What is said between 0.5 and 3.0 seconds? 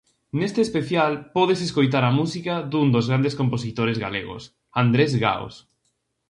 especial podes escoitar a música dun